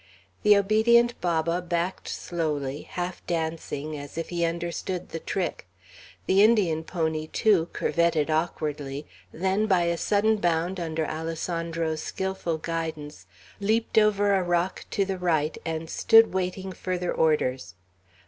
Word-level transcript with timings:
The 0.41 0.57
obedient 0.57 1.13
Baba 1.21 1.61
backed 1.61 2.07
slowly, 2.07 2.87
half 2.89 3.23
dancing, 3.27 3.95
as 3.95 4.17
if 4.17 4.29
he 4.29 4.43
understood 4.43 5.09
the 5.09 5.19
trick; 5.19 5.67
the 6.25 6.41
Indian 6.41 6.83
pony, 6.83 7.27
too, 7.27 7.67
curvetted 7.71 8.31
awkwardly, 8.31 9.05
then 9.31 9.67
by 9.67 9.83
a 9.83 9.97
sudden 9.97 10.37
bound 10.37 10.79
under 10.79 11.05
Alessandro's 11.07 12.01
skilful 12.01 12.57
guidance, 12.57 13.27
leaped 13.59 13.99
over 13.99 14.33
a 14.33 14.41
rock 14.41 14.85
to 14.89 15.05
the 15.05 15.19
right, 15.19 15.55
and 15.67 15.87
stood 15.87 16.33
waiting 16.33 16.71
further 16.73 17.13
orders. 17.13 17.75